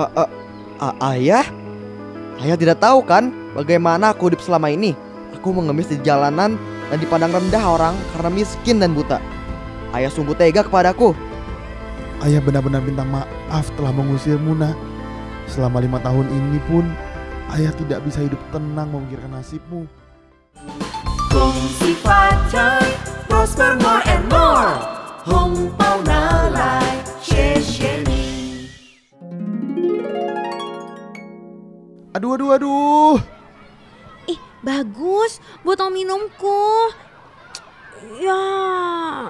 [0.00, 0.30] Eh, eh,
[0.80, 1.46] eh, ayah?
[2.40, 4.96] Ayah tidak tahu kan bagaimana aku hidup selama ini.
[5.36, 6.56] Aku mengemis di jalanan
[6.88, 9.20] dan dipandang rendah orang karena miskin dan buta.
[9.92, 11.12] Ayah sungguh tega kepadaku.
[12.24, 14.72] Ayah benar-benar minta maaf telah mengusir Muna.
[15.44, 16.84] Selama lima tahun ini pun
[17.52, 19.84] ayah tidak bisa hidup tenang memikirkan nasibmu.
[21.28, 21.92] Kongsi
[23.28, 24.72] prosper more and more.
[25.28, 26.89] Hong Pao Nalai.
[32.10, 33.16] Aduh aduh aduh.
[34.26, 35.38] Ih, bagus.
[35.62, 36.90] Botol minumku.
[38.18, 38.42] Ya,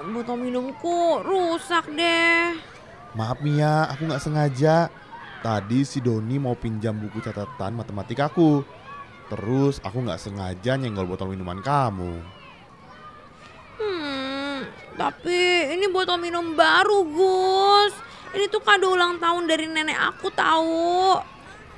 [0.00, 2.56] botol minumku rusak deh.
[3.12, 4.88] Maaf Mia, aku nggak sengaja.
[5.44, 8.64] Tadi si Doni mau pinjam buku catatan matematika aku.
[9.28, 12.16] Terus aku nggak sengaja nyenggol botol minuman kamu.
[13.76, 14.64] Hmm,
[14.96, 17.92] tapi ini botol minum baru, Gus.
[18.32, 21.18] Ini tuh kado ulang tahun dari nenek aku tahu.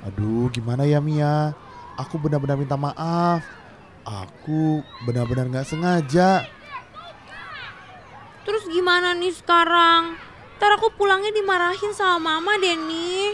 [0.03, 1.55] Aduh, gimana ya Mia?
[1.95, 3.39] Aku benar-benar minta maaf.
[4.03, 6.43] Aku benar-benar nggak sengaja.
[8.43, 10.19] Terus gimana nih sekarang?
[10.59, 13.31] Ntar aku pulangnya dimarahin sama mama deh nih.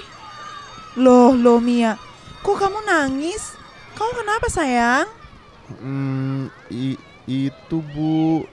[1.01, 1.97] Loh, loh Mia,
[2.45, 3.57] kok kamu nangis?
[3.97, 5.09] Kamu kenapa sayang?
[5.81, 8.45] Hmm, i- itu bu.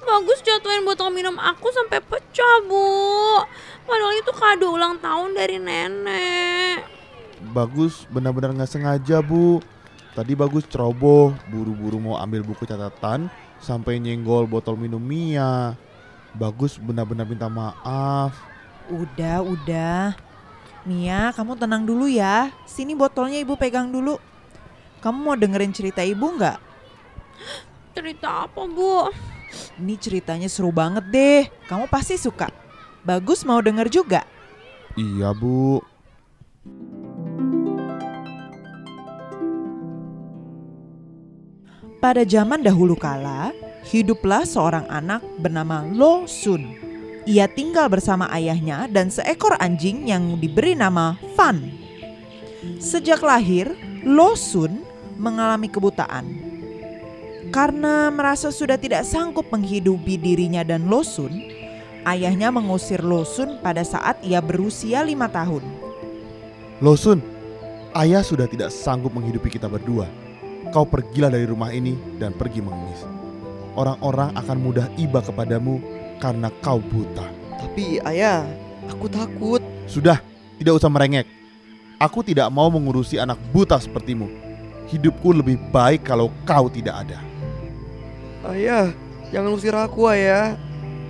[0.00, 2.82] Bagus jatuhin botol minum aku sampai pecah, Bu.
[3.86, 6.49] Padahal itu kado ulang tahun dari nenek.
[7.50, 9.58] Bagus benar-benar nggak sengaja bu.
[10.14, 13.30] Tadi bagus ceroboh, buru-buru mau ambil buku catatan
[13.62, 15.74] sampai nyenggol botol minum Mia.
[16.34, 18.34] Bagus benar-benar minta maaf.
[18.90, 20.14] Udah, udah.
[20.82, 22.50] Mia, kamu tenang dulu ya.
[22.66, 24.18] Sini botolnya ibu pegang dulu.
[25.02, 26.58] Kamu mau dengerin cerita ibu nggak?
[27.94, 29.10] Cerita apa, Bu?
[29.82, 31.42] Ini ceritanya seru banget deh.
[31.66, 32.50] Kamu pasti suka.
[33.02, 34.22] Bagus mau denger juga.
[34.94, 35.80] Iya bu.
[42.00, 43.52] Pada zaman dahulu kala,
[43.84, 46.72] hiduplah seorang anak bernama Lo Sun.
[47.28, 51.60] Ia tinggal bersama ayahnya dan seekor anjing yang diberi nama Fan.
[52.80, 54.80] Sejak lahir, Lo Sun
[55.20, 56.24] mengalami kebutaan.
[57.52, 61.36] Karena merasa sudah tidak sanggup menghidupi dirinya dan Lo Sun,
[62.08, 65.60] ayahnya mengusir Lo Sun pada saat ia berusia lima tahun.
[66.80, 67.20] Losun,
[67.92, 70.08] ayah sudah tidak sanggup menghidupi kita berdua.
[70.68, 73.02] Kau pergilah dari rumah ini dan pergi mengemis.
[73.74, 75.80] Orang-orang akan mudah iba kepadamu
[76.20, 77.24] karena kau buta.
[77.56, 78.44] Tapi ayah,
[78.86, 79.64] aku takut.
[79.88, 80.20] Sudah,
[80.60, 81.24] tidak usah merengek.
[81.96, 84.28] Aku tidak mau mengurusi anak buta sepertimu.
[84.88, 87.18] Hidupku lebih baik kalau kau tidak ada.
[88.48, 88.92] Ayah,
[89.28, 90.56] jangan usir aku ayah.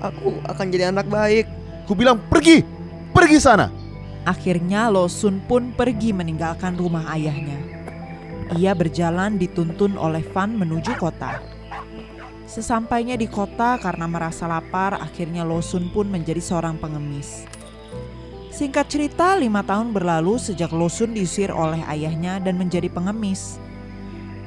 [0.02, 1.46] Aku akan jadi anak baik.
[1.86, 2.66] Ku bilang pergi,
[3.14, 3.70] pergi sana.
[4.26, 7.69] Akhirnya Lo Sun pun pergi meninggalkan rumah ayahnya.
[8.58, 11.38] Ia berjalan dituntun oleh Fan menuju kota.
[12.50, 17.46] Sesampainya di kota karena merasa lapar, akhirnya Lo Sun pun menjadi seorang pengemis.
[18.50, 23.62] Singkat cerita, lima tahun berlalu sejak Lo Sun diusir oleh ayahnya dan menjadi pengemis.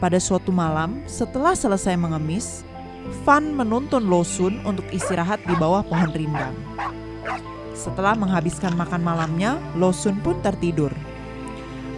[0.04, 2.68] Pada suatu malam, setelah selesai mengemis,
[3.24, 6.56] Fan menuntun Lo Sun untuk istirahat di bawah pohon rindang.
[7.74, 10.94] Setelah menghabiskan makan malamnya, Losun pun tertidur.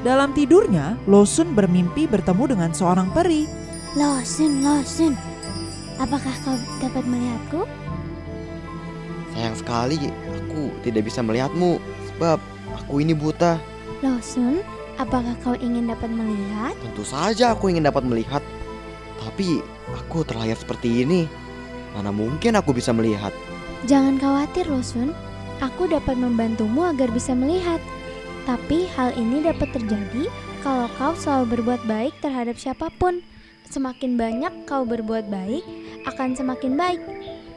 [0.05, 3.49] Dalam tidurnya, Losun bermimpi bertemu dengan seorang peri.
[3.97, 5.17] Losun, Losun.
[5.97, 7.65] Apakah kau dapat melihatku?
[9.33, 11.81] Sayang sekali aku tidak bisa melihatmu
[12.13, 12.37] sebab
[12.77, 13.57] aku ini buta.
[14.05, 14.61] Losun,
[15.01, 16.77] apakah kau ingin dapat melihat?
[16.85, 18.45] Tentu saja aku ingin dapat melihat.
[19.17, 21.25] Tapi aku terlahir seperti ini.
[21.97, 23.33] Mana mungkin aku bisa melihat?
[23.89, 25.17] Jangan khawatir, Losun.
[25.65, 27.81] Aku dapat membantumu agar bisa melihat.
[28.45, 30.29] Tapi hal ini dapat terjadi
[30.61, 33.25] kalau kau selalu berbuat baik terhadap siapa pun.
[33.65, 35.65] Semakin banyak kau berbuat baik,
[36.05, 37.01] akan semakin baik.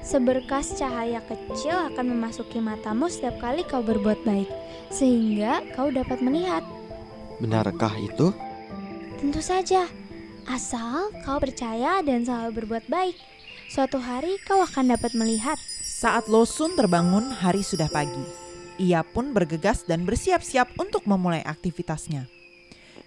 [0.00, 4.48] Seberkas cahaya kecil akan memasuki matamu setiap kali kau berbuat baik,
[4.88, 6.64] sehingga kau dapat melihat.
[7.36, 8.32] Benarkah itu?
[9.20, 9.84] Tentu saja,
[10.48, 13.20] asal kau percaya dan selalu berbuat baik.
[13.68, 15.60] Suatu hari kau akan dapat melihat.
[15.84, 18.47] Saat Losun terbangun, hari sudah pagi.
[18.78, 22.30] Ia pun bergegas dan bersiap-siap untuk memulai aktivitasnya.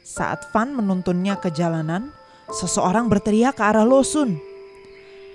[0.03, 2.11] Saat Van menuntunnya ke jalanan,
[2.51, 4.35] seseorang berteriak ke arah Losun.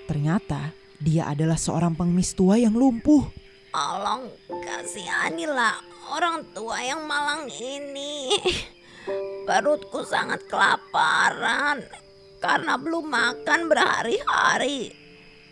[0.05, 3.25] Ternyata dia adalah seorang pengemis tua yang lumpuh.
[3.73, 5.81] Tolong kasihanilah
[6.13, 8.37] orang tua yang malang ini.
[9.49, 11.81] Perutku sangat kelaparan
[12.37, 14.93] karena belum makan berhari-hari.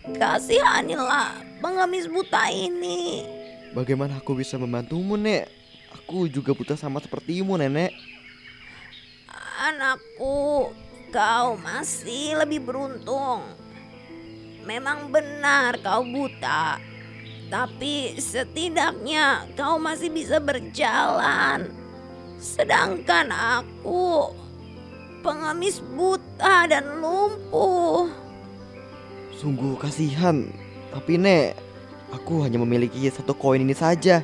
[0.06, 3.35] Kasihanilah pengemis buta ini.
[3.76, 5.52] Bagaimana aku bisa membantumu, Nek?
[5.92, 7.92] Aku juga buta sama sepertimu, Nenek.
[9.68, 10.72] Anakku,
[11.12, 13.44] kau masih lebih beruntung.
[14.64, 16.80] Memang benar kau buta,
[17.52, 21.68] tapi setidaknya kau masih bisa berjalan.
[22.40, 24.32] Sedangkan aku
[25.20, 28.08] pengemis buta dan lumpuh.
[29.36, 30.48] Sungguh kasihan.
[30.96, 31.65] Tapi, Nek,
[32.14, 34.22] aku hanya memiliki satu koin ini saja.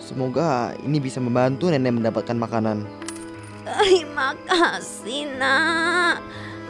[0.00, 2.84] Semoga ini bisa membantu Nenek mendapatkan makanan.
[3.64, 6.20] Terima kasih nak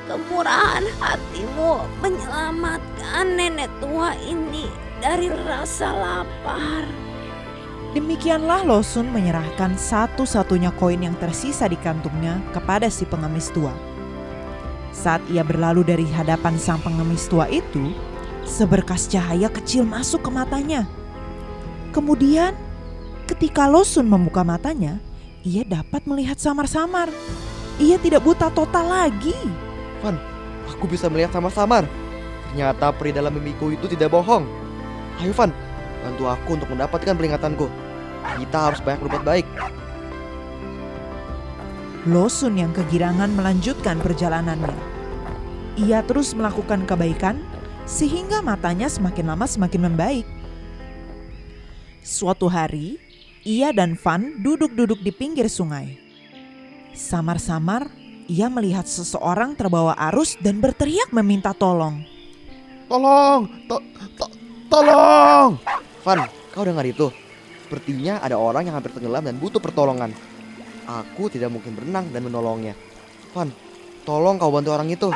[0.06, 4.70] Kemurahan hatimu menyelamatkan nenek tua ini
[5.02, 6.86] dari rasa lapar
[7.94, 13.70] Demikianlah Losun menyerahkan satu-satunya koin yang tersisa di kantungnya kepada si pengemis tua.
[14.90, 17.94] Saat ia berlalu dari hadapan sang pengemis tua itu,
[18.44, 20.86] seberkas cahaya kecil masuk ke matanya.
[21.90, 22.52] Kemudian,
[23.26, 25.00] ketika Losun membuka matanya,
[25.44, 27.08] ia dapat melihat samar-samar.
[27.80, 29.36] Ia tidak buta total lagi.
[30.00, 30.16] Van,
[30.70, 31.88] aku bisa melihat samar-samar.
[32.50, 34.46] Ternyata peri dalam mimiku itu tidak bohong.
[35.18, 35.50] Ayo Van,
[36.02, 37.66] bantu aku untuk mendapatkan peringatanku.
[38.40, 39.46] Kita harus banyak berbuat baik.
[42.04, 44.76] Losun yang kegirangan melanjutkan perjalanannya.
[45.80, 47.40] Ia terus melakukan kebaikan
[47.84, 50.26] sehingga matanya semakin lama semakin membaik.
[52.04, 53.00] Suatu hari,
[53.44, 55.96] ia dan Van duduk-duduk di pinggir sungai.
[56.92, 57.88] Samar-samar,
[58.28, 62.04] ia melihat seseorang terbawa arus dan berteriak meminta tolong.
[62.88, 63.84] Tolong, to-
[64.20, 64.34] to-
[64.68, 65.56] tolong.
[66.04, 67.08] Van, kau dengar itu?
[67.64, 70.12] Sepertinya ada orang yang hampir tenggelam dan butuh pertolongan.
[70.84, 72.76] Aku tidak mungkin berenang dan menolongnya.
[73.32, 73.48] Van,
[74.04, 75.08] tolong kau bantu orang itu.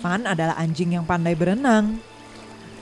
[0.00, 2.00] Van adalah anjing yang pandai berenang.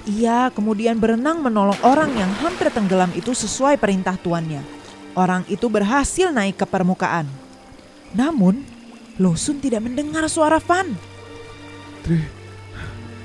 [0.07, 4.63] Ia kemudian berenang menolong orang yang hampir tenggelam itu sesuai perintah tuannya.
[5.19, 7.27] Orang itu berhasil naik ke permukaan.
[8.15, 8.63] Namun,
[9.19, 10.95] Losun tidak mendengar suara Van.
[12.07, 12.31] Tri-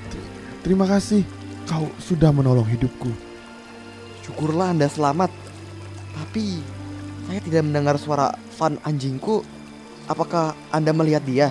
[0.10, 0.30] tri-
[0.66, 1.22] terima kasih,
[1.70, 3.14] kau sudah menolong hidupku.
[4.26, 5.30] Syukurlah Anda selamat.
[6.18, 6.66] Tapi
[7.30, 9.46] saya tidak mendengar suara Van anjingku.
[10.10, 11.48] Apakah Anda melihat dia?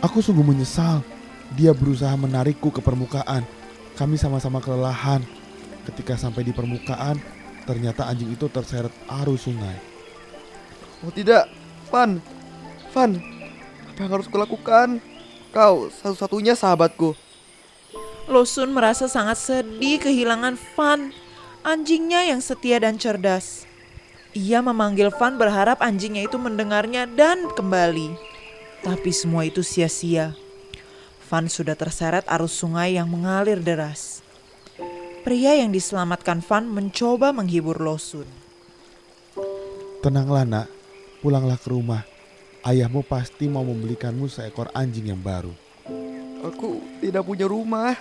[0.00, 1.02] Aku sungguh menyesal.
[1.54, 3.46] Dia berusaha menarikku ke permukaan.
[3.94, 5.22] Kami sama-sama kelelahan.
[5.86, 7.20] Ketika sampai di permukaan,
[7.62, 8.90] ternyata anjing itu terseret
[9.22, 9.78] arus sungai.
[11.06, 11.46] Oh tidak,
[11.92, 12.18] Van.
[12.90, 13.18] Van,
[13.90, 14.98] apa yang harus kulakukan?
[15.54, 17.14] Kau satu-satunya sahabatku.
[18.26, 21.14] Losun merasa sangat sedih kehilangan Van,
[21.62, 23.68] anjingnya yang setia dan cerdas.
[24.34, 28.16] Ia memanggil Van berharap anjingnya itu mendengarnya dan kembali.
[28.82, 30.34] Tapi semua itu sia-sia.
[31.24, 34.20] Van sudah terseret arus sungai yang mengalir deras.
[35.24, 38.28] Pria yang diselamatkan Van mencoba menghibur Losun.
[40.04, 40.68] Tenanglah nak,
[41.24, 42.04] pulanglah ke rumah.
[42.60, 45.52] Ayahmu pasti mau membelikanmu seekor anjing yang baru.
[46.44, 47.96] Aku tidak punya rumah.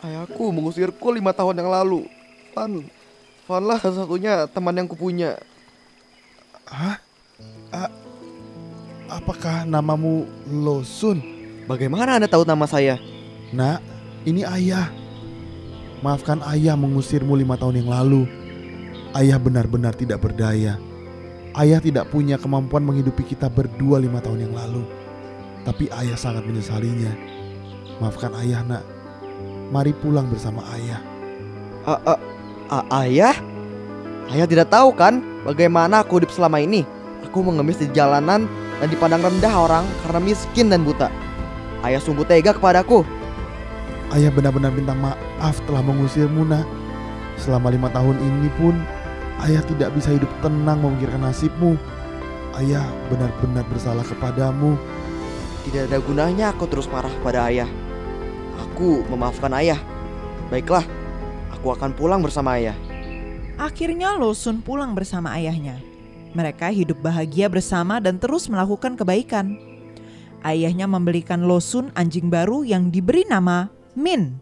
[0.00, 2.08] Ayahku mengusirku lima tahun yang lalu.
[2.56, 2.88] Van,
[3.44, 5.36] Vanlah satu-satunya teman yang kupunya.
[6.64, 6.98] Hah?
[7.68, 7.94] A-
[9.12, 11.35] apakah namamu Losun?
[11.66, 12.94] Bagaimana Anda tahu nama saya?
[13.50, 13.82] Nak,
[14.22, 14.86] ini ayah.
[15.98, 18.22] Maafkan ayah mengusirmu lima tahun yang lalu.
[19.18, 20.78] Ayah benar-benar tidak berdaya.
[21.58, 24.86] Ayah tidak punya kemampuan menghidupi kita berdua lima tahun yang lalu.
[25.66, 27.10] Tapi ayah sangat menyesalinya.
[27.98, 28.86] Maafkan ayah nak.
[29.74, 31.02] Mari pulang bersama ayah.
[31.82, 32.22] A- a-
[32.70, 33.34] a- ayah?
[34.30, 36.86] Ayah tidak tahu kan bagaimana aku hidup selama ini?
[37.26, 38.46] Aku mengemis di jalanan
[38.78, 41.25] dan dipandang rendah orang karena miskin dan buta.
[41.84, 43.04] Ayah sungguh tega kepadaku.
[44.14, 46.64] Ayah benar-benar minta maaf telah mengusirmu nak.
[47.36, 48.78] Selama lima tahun ini pun
[49.44, 51.76] ayah tidak bisa hidup tenang memikirkan nasibmu.
[52.56, 54.78] Ayah benar-benar bersalah kepadamu.
[55.68, 57.68] Tidak ada gunanya aku terus marah kepada ayah.
[58.70, 59.76] Aku memaafkan ayah.
[60.48, 60.86] Baiklah,
[61.52, 62.78] aku akan pulang bersama ayah.
[63.58, 65.82] Akhirnya Losun pulang bersama ayahnya.
[66.36, 69.56] Mereka hidup bahagia bersama dan terus melakukan kebaikan.
[70.46, 73.66] Ayahnya membelikan Losun anjing baru yang diberi nama
[73.98, 74.38] Min.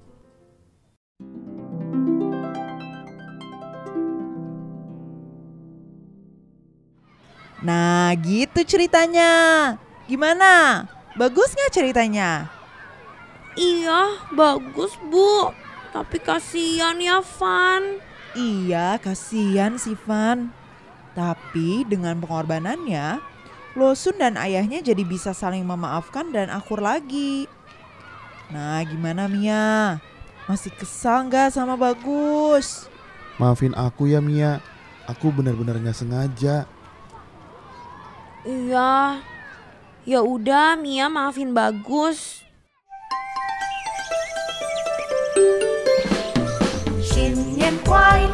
[7.65, 9.33] Nah gitu ceritanya.
[10.05, 10.85] Gimana?
[11.17, 12.53] Bagus nggak ceritanya?
[13.57, 15.57] Iya, bagus bu.
[15.89, 18.05] Tapi kasihan ya Van.
[18.37, 20.53] Iya, kasihan si Van.
[21.17, 23.25] Tapi dengan pengorbanannya,
[23.75, 27.51] Losun dan ayahnya jadi bisa saling memaafkan dan akur lagi.
[28.55, 29.99] Nah gimana Mia?
[30.47, 32.87] Masih kesal nggak sama Bagus?
[33.35, 34.63] Maafin aku ya Mia,
[35.11, 36.71] aku benar-benar nggak sengaja.
[38.47, 39.19] Iya,
[40.07, 42.47] ya udah Mia maafin Bagus.
[47.03, 48.31] Shin Yen Kwai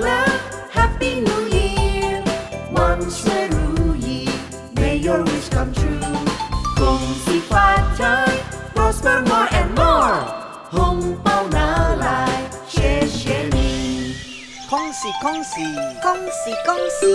[15.41, 15.81] 恭喜。
[16.03, 17.09] 恭喜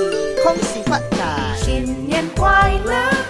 [0.43, 1.55] 恭喜发财。
[1.57, 3.24] 新年快乐。